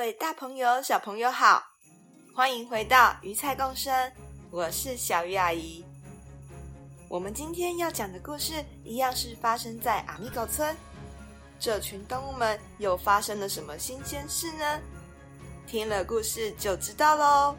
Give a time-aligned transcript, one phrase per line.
[0.00, 1.62] 各位大朋友、小朋友好，
[2.34, 4.10] 欢迎回到鱼菜共生，
[4.50, 5.84] 我是小鱼阿姨。
[7.06, 10.74] 我们今天要讲的故事一样是发生在阿米狗村，
[11.58, 14.80] 这群动物们又发生了什么新鲜事呢？
[15.66, 17.54] 听了故事就知道喽。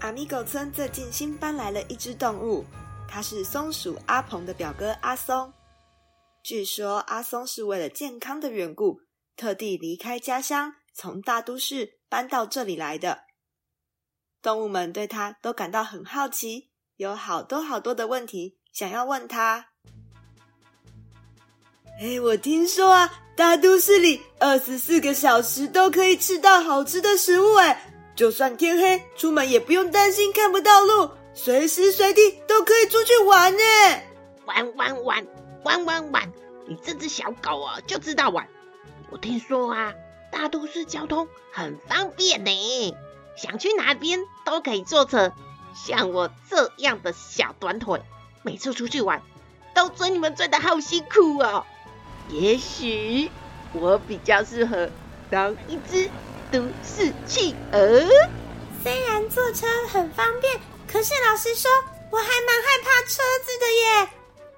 [0.00, 2.64] 阿米狗村最近新搬来了一只动物，
[3.06, 5.52] 它是松鼠阿鹏的表哥阿松。
[6.42, 8.98] 据说阿松是为了健康的缘故。
[9.36, 13.24] 特地离开家乡，从大都市搬到这里来的。
[14.40, 19.66] 动物们对他都感到很好奇，有好多好多的问题想要问他。
[22.00, 33.62] 哎，我听说啊，大都市里二十四个小时都可以吃到好吃的食物，哎，就算天黑，出门也不用担心看不到路，随时随地都可以出去玩呢。
[34.46, 35.26] 玩玩玩
[35.64, 36.32] 玩玩玩，
[36.68, 38.46] 你这只小狗啊，就知道玩。
[39.16, 39.94] 我听说啊，
[40.30, 42.94] 大都市交通很方便呢，
[43.34, 45.32] 想去哪边都可以坐车。
[45.74, 48.02] 像我这样的小短腿，
[48.42, 49.22] 每次出去玩
[49.74, 51.64] 都追你们追的好辛苦哦。
[52.28, 53.30] 也许
[53.72, 54.90] 我比较适合
[55.30, 56.10] 当一只
[56.52, 58.04] 都市企鹅。
[58.82, 61.70] 虽然坐车很方便，可是老实说，
[62.10, 64.10] 我还蛮害怕车子的耶。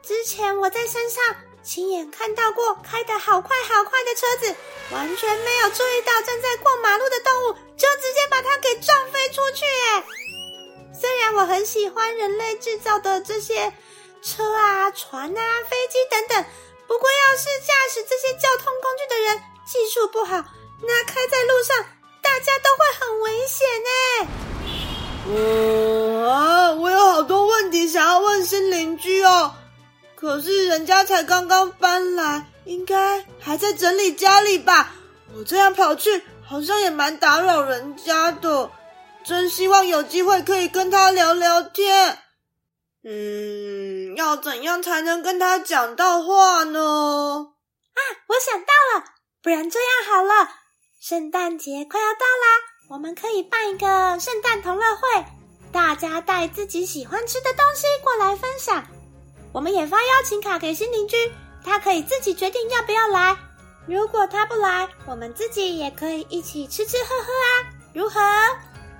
[0.02, 1.36] 之前我在山上。
[1.68, 4.56] 亲眼看到过开得好快好快的车子，
[4.90, 9.66] 完全没有注意到正在过马路的动物，就直接把它给撞飞出去。
[9.66, 10.02] 耶！
[10.98, 13.70] 虽然我很喜欢人类制造的这些
[14.22, 16.42] 车啊、船啊、飞机等等，
[16.86, 20.42] 不过要是驾驶这些交通工具的人技术不好，
[20.80, 21.84] 那开在路上
[22.22, 24.28] 大家都会很危险呢。
[25.34, 29.52] 我啊，我有好多问题想要问新邻居哦。
[30.20, 34.92] 可是人家才刚刚搬来，应该还在整理家里吧？
[35.36, 38.68] 我这样跑去，好像也蛮打扰人家的。
[39.24, 42.18] 真希望有机会可以跟他聊聊天。
[43.04, 46.80] 嗯，要怎样才能跟他讲到话呢？
[46.80, 49.04] 啊，我想到了，
[49.40, 50.48] 不然这样好了，
[51.00, 55.24] 圣诞节快要到啦，我们可以办一个圣诞同乐会，
[55.72, 58.84] 大家带自己喜欢吃的东西过来分享。
[59.52, 61.16] 我们也发邀请卡给新邻居，
[61.64, 63.36] 他可以自己决定要不要来。
[63.86, 68.20] 如果他不来，我们自己也可以一起吃吃喝喝啊，如何？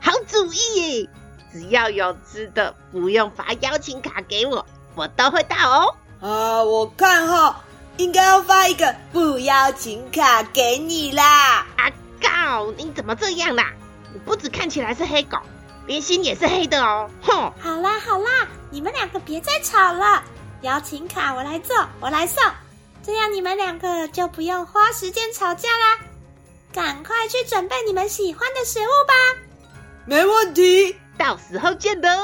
[0.00, 1.08] 好主意耶！
[1.52, 4.64] 只要有吃的，不用发邀请卡给我，
[4.94, 5.94] 我都会到哦。
[6.20, 7.62] 啊，我看哈，
[7.98, 11.66] 应该要发一个不邀请卡给你啦。
[11.76, 13.72] 阿告，你怎么这样啦？
[14.14, 15.36] 你不只看起来是黑狗，
[15.88, 17.10] 连心也是黑的哦。
[17.22, 17.52] 哼！
[17.58, 20.22] 好啦好啦，你们两个别再吵了。
[20.60, 22.44] 邀请卡我来做，我来送，
[23.02, 25.98] 这样你们两个就不用花时间吵架啦。
[26.72, 29.14] 赶快去准备你们喜欢的食物吧。
[30.04, 32.22] 没问题，到时候见的哦。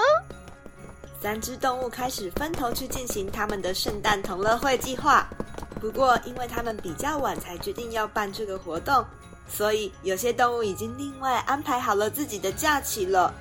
[1.22, 5.26] 三只动物开始分头去进行他们的圣诞同乐会计划。
[5.80, 9.02] 不过，因为他们比较晚才决定要办这个活动，
[9.48, 13.32] 所以有些动物已经另外安排好了自己的假期了，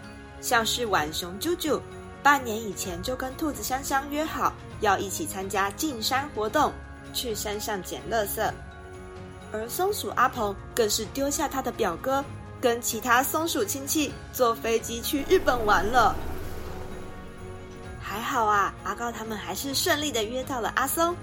[0.44, 1.80] 像是浣熊啾啾。
[2.22, 6.72] 半年以前就跟兔子香香约好要一起参加进山活动，
[7.14, 8.52] 去山上捡垃圾。
[9.52, 12.24] 而松鼠阿鹏更是丢下他的表哥，
[12.62, 16.16] 跟其他松鼠亲戚坐飞机去日本玩了。
[18.02, 21.16] 还好啊，阿告他们还是顺利的约到了阿松。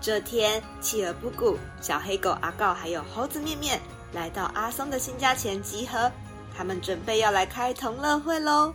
[0.00, 3.80] 这天，企鹅布谷、小黑狗阿告还有猴子面面
[4.12, 6.10] 来到阿松的新家前集合，
[6.56, 8.74] 他们准备要来开同乐会喽。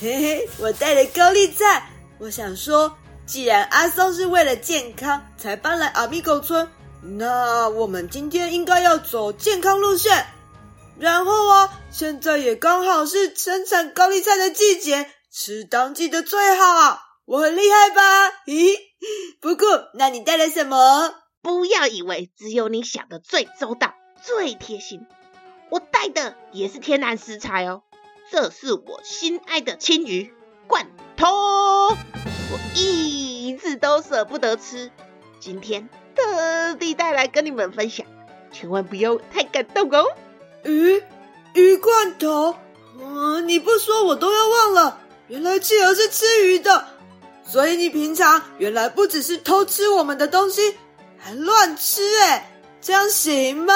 [0.00, 1.90] 嘿嘿，我带了高丽菜。
[2.18, 6.68] 我想说，既然阿松是为了健康才搬来阿米狗村，
[7.02, 10.26] 那我们今天应该要走健康路线。
[10.98, 17.00] 然后啊，现在也刚好是生产高丽菜的季节，吃当季的最好。
[17.26, 18.02] 我很厉害吧？
[18.46, 18.76] 咦，
[19.40, 21.14] 不过，那你带了什么？
[21.42, 25.06] 不要以为只有你想的最周到、最贴心，
[25.70, 27.82] 我带的也是天然食材哦。
[28.30, 30.32] 这是我心爱的青鱼
[30.66, 30.86] 罐
[31.16, 34.90] 头，我一直都舍不得吃，
[35.38, 38.04] 今天特地带来跟你们分享，
[38.50, 40.04] 千万不要太感动哦。
[40.64, 41.02] 鱼
[41.54, 42.56] 鱼罐头，
[42.98, 45.00] 嗯，你不说我都要忘了。
[45.28, 46.88] 原来企鹅是吃鱼的，
[47.44, 50.76] 所以你平常原来不只是偷吃我们的东西，
[51.16, 53.74] 还乱吃哎，这样行吗？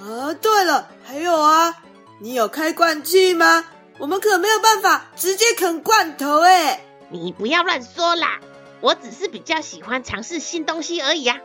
[0.00, 1.76] 啊，对了，还有啊，
[2.20, 3.64] 你有开罐器吗？
[3.98, 6.80] 我们可没有办法直接啃罐头哎。
[7.08, 8.40] 你不要乱说啦，
[8.80, 11.38] 我只是比较喜欢尝试新东西而已啊。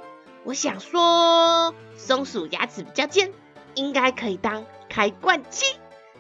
[0.44, 3.32] 我想说，松鼠牙齿比较尖，
[3.76, 5.66] 应该可以当开罐器，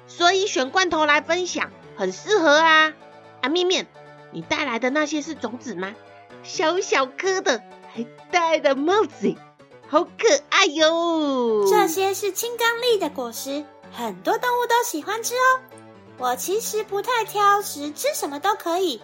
[0.07, 1.71] 所以选罐头来分享。
[1.97, 2.93] 很适合啊！
[3.41, 3.87] 啊，面面，
[4.31, 5.93] 你带来的那些是种子吗？
[6.41, 7.61] 小小颗的，
[7.93, 9.35] 还戴了帽子，
[9.91, 10.09] 好可
[10.47, 11.65] 爱哟！
[11.69, 15.59] 这些是青刚櫟的果实，很多动物都喜欢吃哦。
[16.17, 19.01] 我其实不太挑食，吃什么都可以。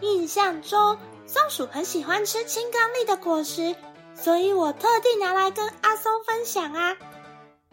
[0.00, 0.96] 印象中，
[1.26, 3.74] 松鼠很喜欢吃青刚櫟的果实，
[4.14, 6.96] 所以我特地拿来跟阿松分享啊。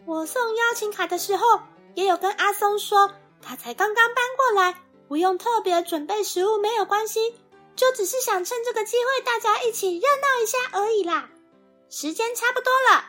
[0.04, 1.60] 我送邀请卡的时候，
[1.94, 3.12] 也有跟阿松说。
[3.40, 4.74] 他才刚刚搬过来，
[5.06, 7.32] 不用特别准备食物没有关系，
[7.76, 11.28] 就只是想趁这个机会大家一起热闹一下而已啦。
[11.88, 13.04] 时间差不多了，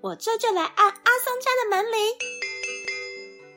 [0.00, 1.98] 我这就来按阿松家的门铃。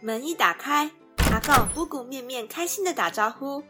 [0.01, 0.91] 门一打开，
[1.31, 3.63] 阿告、布谷、面面开心的打招呼。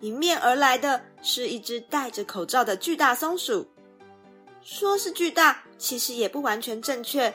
[0.00, 3.66] 迎面而来的是一只戴着口罩的巨大松鼠。
[4.62, 7.34] 说是巨大，其实也不完全正确，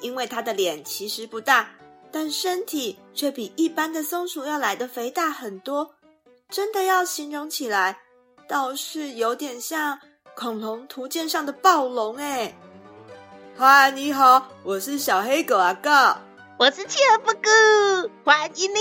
[0.00, 1.70] 因为它的脸其实不大。
[2.12, 5.94] 但身体却比一般的松鼠要来的肥大很多，
[6.50, 8.00] 真的要形容起来，
[8.48, 9.98] 倒是有点像
[10.40, 12.56] 恐龙图鉴上的暴龙哎。
[13.58, 16.16] 嗨，你好，我是小黑狗阿告，
[16.56, 18.78] 我是企鹅布谷，欢迎你，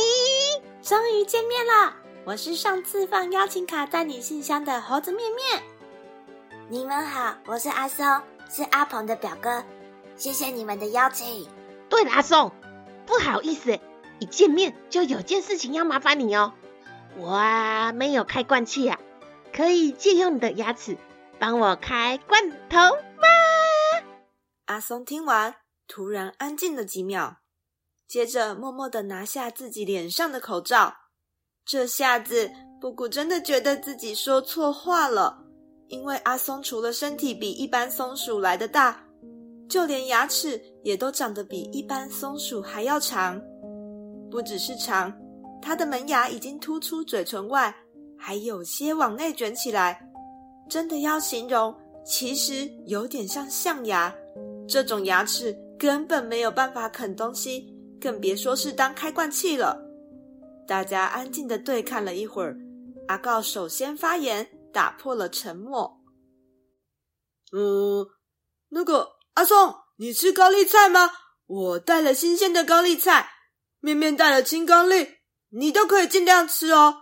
[0.81, 1.93] 终于见面了。
[2.23, 5.61] 我是上次放邀请卡在你信箱的猴子面面。
[6.69, 9.61] 你们好，我是阿松，是阿鹏的表哥，
[10.15, 11.45] 谢谢你们的邀请。
[11.89, 12.53] 对了，阿松。
[13.05, 13.77] 不好意思，
[14.19, 16.53] 一见面就有件事情要麻烦你哦。
[17.17, 18.97] 我啊没有开罐器啊，
[19.53, 20.95] 可以借用你的牙齿
[21.39, 22.77] 帮我开罐头
[23.15, 23.27] 吗？
[24.65, 25.55] 阿松听完，
[25.87, 27.37] 突然安静了几秒，
[28.09, 30.93] 接着默默的拿下自己脸上的口罩。
[31.65, 32.51] 这下子，
[32.81, 35.45] 布谷真的觉得自己说错话了，
[35.87, 39.05] 因为阿松除了身体比一般松鼠来的大。
[39.69, 43.39] 就连牙齿也都长得比一般松鼠还要长，
[44.29, 45.15] 不只是长，
[45.61, 47.73] 它的门牙已经突出嘴唇外，
[48.17, 50.08] 还有些往内卷起来。
[50.69, 51.75] 真的要形容，
[52.05, 54.13] 其实有点像象牙。
[54.67, 59.81] 这种牙齿根本没有办法啃东西，更别说是当开罐器了。
[60.67, 62.55] 大家安静的对看了一会儿，
[63.07, 65.99] 阿告首先发言，打破了沉默。
[67.51, 68.05] 嗯，
[68.69, 69.19] 那个。
[69.35, 71.11] 阿松，你吃高丽菜吗？
[71.45, 73.29] 我带了新鲜的高丽菜，
[73.79, 75.07] 面面带了青高丽，
[75.51, 76.95] 你都可以尽量吃哦。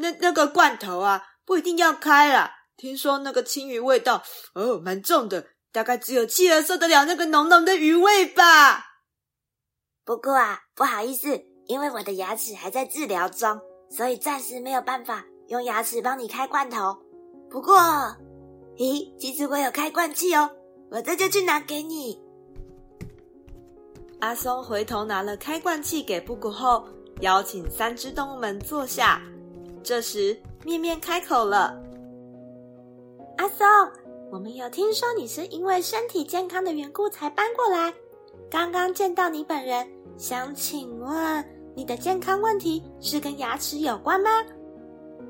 [0.00, 2.50] 那那个罐头啊，不一定要开啦。
[2.78, 4.22] 听说那个青鱼味道
[4.54, 8.84] 哦，蛮重的，大概只有企鹅受得了那个浓浓的鱼味吧。
[10.04, 13.60] 不过啊，不好意思，因为我的牙齿还在治疗中，
[13.90, 16.96] 所以暂时没有办法用牙齿帮你开罐头。
[17.50, 17.76] 不过，
[18.76, 20.48] 咦，其实我有开罐器哦。
[20.90, 22.18] 我这就去拿给你。
[24.20, 26.88] 阿松回头拿了开罐器给布谷后，
[27.22, 29.20] 邀请三只动物们坐下。
[29.82, 31.78] 这时，面面开口了
[33.38, 33.64] ：“阿松，
[34.32, 37.94] 我们有听说你是因为身体健康的缘故才搬过来。
[38.50, 44.28] 刚刚见到你本人，想请问你的健康问题是跟牙齿有关吗？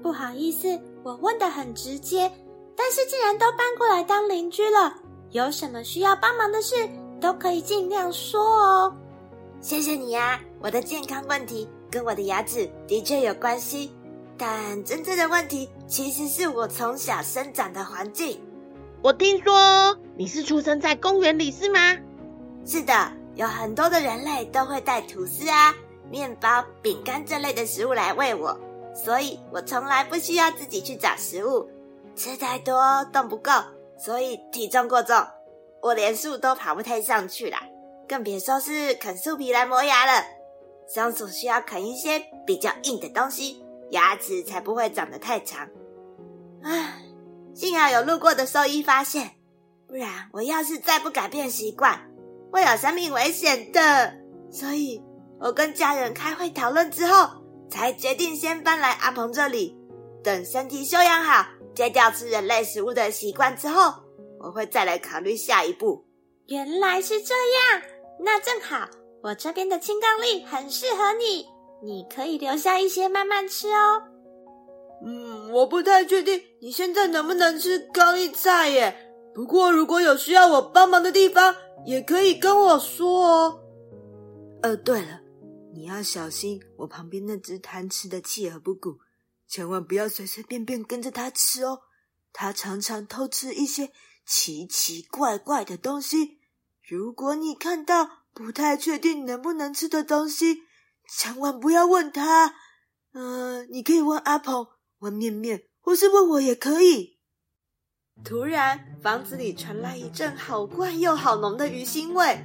[0.02, 2.32] 不好意思，我问的很直接，
[2.74, 4.94] 但是既然都搬过来当邻居了。”
[5.32, 6.74] 有什么需要帮忙的事，
[7.20, 8.96] 都可以尽量说哦。
[9.60, 13.92] 谢谢你啊，我的健康问题跟我的牙齿的确有关系，
[14.38, 18.40] 但真正的问题其实是我从小生长的环境。
[19.02, 21.96] 我听说你是出生在公园里，是吗？
[22.64, 25.74] 是的，有很多的人类都会带吐司啊、
[26.08, 28.56] 面包、饼干这类的食物来喂我，
[28.94, 31.68] 所以我从来不需要自己去找食物，
[32.14, 33.50] 吃太多动不够。
[33.98, 35.16] 所以体重过重，
[35.82, 37.60] 我连树都爬不太上去啦，
[38.08, 40.24] 更别说是啃树皮来磨牙了。
[40.86, 45.68] 松鼠需要啃一些比较硬的东西，牙齿才不会长得太长。
[46.62, 47.02] 唉，
[47.54, 49.30] 幸好有路过的兽医发现，
[49.86, 52.10] 不然我要是再不改变习惯，
[52.52, 54.14] 会有生命危险的。
[54.50, 55.02] 所以
[55.40, 57.28] 我跟家人开会讨论之后，
[57.70, 59.76] 才决定先搬来阿鹏这里，
[60.22, 61.46] 等身体休养好。
[61.74, 63.94] 戒掉吃人类食物的习惯之后，
[64.40, 66.04] 我会再来考虑下一步。
[66.46, 67.82] 原来是这样，
[68.18, 68.88] 那正好，
[69.22, 71.46] 我这边的青刚力很适合你，
[71.82, 74.02] 你可以留下一些慢慢吃哦。
[75.04, 79.12] 嗯，我不太确定你现在能不能吃高丽菜耶。
[79.34, 81.54] 不过如果有需要我帮忙的地方，
[81.86, 83.60] 也可以跟我说哦。
[84.62, 85.20] 呃，对了，
[85.72, 88.98] 你要小心我旁边那只贪吃的企鹅布谷，
[89.46, 91.82] 千万不要随随便便跟着它吃哦。
[92.32, 93.92] 它常常偷吃一些
[94.26, 96.38] 奇奇怪怪的东西。
[96.82, 100.64] 如果你看到不太确定能不能吃的东西，
[101.08, 102.54] 千万不要问他。
[103.14, 104.68] 嗯、你可以问阿鹏。
[105.00, 107.20] 问面面，或是问我也可以。
[108.24, 112.44] 突然，房子里传来一阵好怪又好浓的鱼腥味。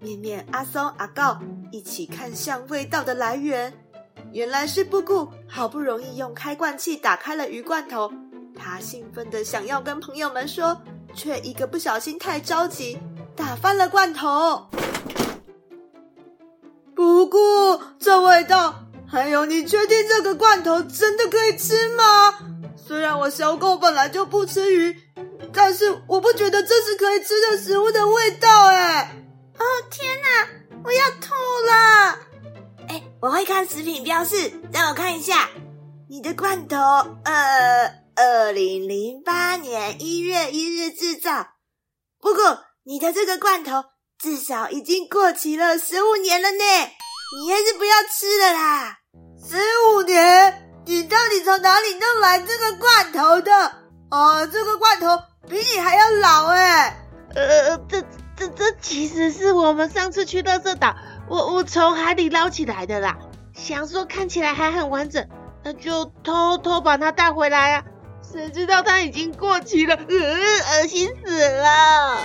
[0.00, 1.40] 面面、阿松、阿告
[1.72, 3.84] 一起看向味道的来源，
[4.32, 8.08] 原来是布谷好不容易用开罐器打开了鱼罐头。
[8.54, 10.80] 他兴奋地想要跟朋友们说，
[11.14, 12.96] 却一个不小心太着急，
[13.34, 14.68] 打翻了罐头。
[16.98, 18.74] 不过，这味道！
[19.06, 22.02] 还有，你确定这个罐头真的可以吃吗？
[22.76, 25.00] 虽然我小狗本来就不吃鱼，
[25.52, 29.14] 但是我不觉得这是可以吃的食物的味道哎！
[29.56, 30.48] 哦天哪，
[30.82, 31.34] 我要吐
[31.68, 32.18] 了！
[32.88, 35.48] 哎，我会看食品标示，让我看一下。
[36.10, 36.76] 你的罐头，
[37.22, 41.46] 呃，二零零八年一月一日制造。
[42.20, 43.84] 不过你的这个罐头
[44.18, 46.64] 至少已经过期了十五年了呢，
[47.38, 48.98] 你还是不要吃了啦。
[49.48, 49.56] 十
[49.92, 50.64] 五年？
[50.86, 53.52] 你到底从哪里弄来这个罐头的？
[54.10, 55.06] 啊，这个罐头
[55.48, 56.98] 比你还要老哎！
[57.36, 58.02] 呃，这
[58.36, 60.96] 这这其实是我们上次去垃圾岛，
[61.28, 63.16] 我我从海里捞起来的啦。
[63.54, 65.28] 想说看起来还很完整，
[65.62, 67.84] 那就偷偷把它带回来啊。
[68.32, 72.18] 谁知道它已经过期了，呃，恶心死了！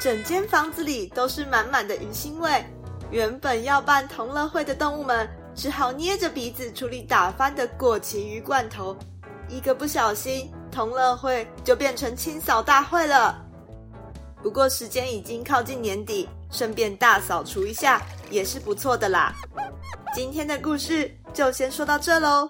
[0.00, 2.64] 整间房子里都是满满的鱼腥味。
[3.10, 5.28] 原本要办同乐会的动物们。
[5.52, 8.96] 只好捏着鼻子处理打翻的过期鱼罐头，
[9.48, 13.44] 一个不小心，同乐会就变成清扫大会了。
[14.42, 19.34] 不过时间已经靠近年底，顺便大扫除一下也是不错的啦。
[20.14, 22.48] 今天的故事就先说到这喽。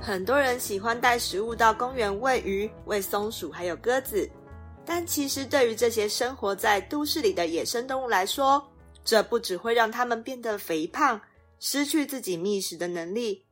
[0.00, 4.30] 很多人喜欢带食物到公园喂鱼、喂松鼠还有鸽子，
[4.84, 8.62] 但其实对于这些生活在都市里的野生动物来说，
[9.04, 11.20] 这不只会让它们变得肥胖。
[11.64, 13.44] 失去自己觅食的能力，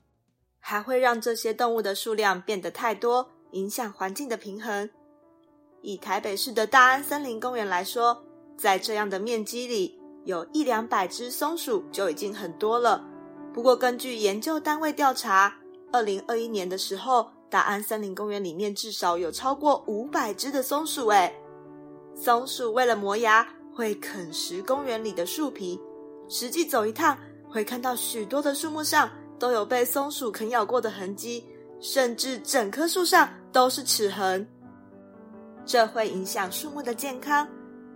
[0.59, 4.91] 还会让这些动物的数量变得太多，影响环境的平衡。
[5.81, 8.21] 以台北市的大安森林公园来说，
[8.57, 13.05] 在这样的面积里，有一两百只松鼠就已经很多了。
[13.55, 15.57] 不过，根据研究单位调查，
[15.93, 21.09] 二零二一年的时候，大安森林公园里面至少有超过五百只的松鼠。
[21.09, 21.35] 诶，
[22.15, 25.79] 松鼠为了磨牙，会啃食公园里的树皮。
[26.29, 31.45] 实际走一趟，会看到许多的树木上都有被松鼠啃咬过的痕迹，
[31.81, 34.47] 甚至整棵树上都是齿痕。
[35.67, 37.47] 这会影响树木的健康，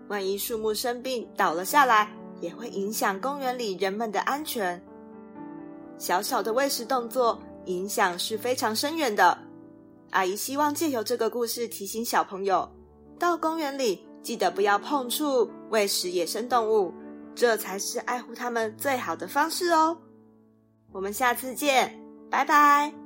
[0.08, 4.82] 万一树木生病倒了下来，也会影响公园里人们的安全。
[5.96, 9.37] 小小的喂食动作影响是非常深远的。
[10.11, 12.71] 阿姨希望借由这个故事提醒小朋友，
[13.18, 16.92] 到公园里记得不要碰触喂食野生动物。
[17.35, 19.97] 这才是爱护它们最好的方式哦。
[20.92, 23.03] 我们下次见，拜拜。